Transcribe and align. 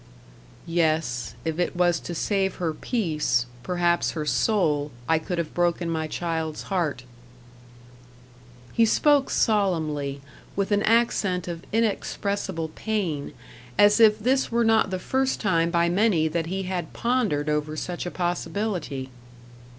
"Yes, 0.65 1.35
if 1.45 1.59
it 1.59 1.75
was 1.75 1.99
to 1.99 2.15
save 2.15 2.55
her 2.55 2.73
peace, 2.73 3.45
perhaps 3.61 4.13
her 4.13 4.25
soul, 4.25 4.89
I 5.07 5.19
could 5.19 5.37
have 5.37 5.53
broken 5.53 5.91
my 5.91 6.07
child's 6.07 6.63
heart." 6.73 7.03
He 8.73 8.83
spoke 8.83 9.29
solemnly, 9.29 10.19
with 10.55 10.71
an 10.71 10.81
accent 10.81 11.47
of 11.47 11.63
inexpressible 11.71 12.69
pain, 12.69 13.33
as 13.77 13.99
if 13.99 14.17
this 14.17 14.51
were 14.51 14.65
not 14.65 14.89
the 14.89 14.97
first 14.97 15.39
time 15.39 15.69
by 15.69 15.87
many 15.87 16.27
that 16.29 16.47
he 16.47 16.63
had 16.63 16.93
pondered 16.93 17.47
over 17.47 17.77
such 17.77 18.07
a 18.07 18.09
possibility. 18.09 19.11